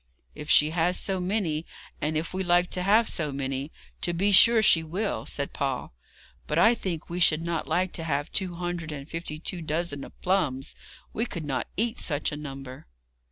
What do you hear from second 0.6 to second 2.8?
has so many, and if we like